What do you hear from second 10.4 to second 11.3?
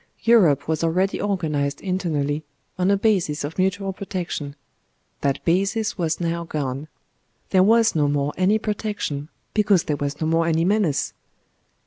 any menace.